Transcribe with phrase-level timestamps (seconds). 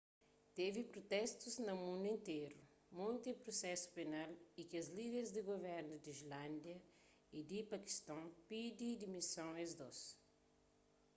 [0.57, 2.57] tevi protestus na mundu interu
[2.99, 4.31] monti prusesu penal
[4.61, 6.77] y kes líder di guvernus di islándia
[7.37, 9.99] y di pakiston pidi dimison es dôs